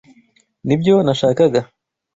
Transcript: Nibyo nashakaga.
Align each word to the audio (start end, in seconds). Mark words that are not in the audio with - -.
Nibyo 0.65 0.95
nashakaga. 1.05 1.59